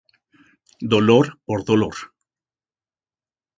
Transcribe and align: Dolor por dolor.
Dolor 0.91 1.25
por 1.45 1.59
dolor. 1.67 1.95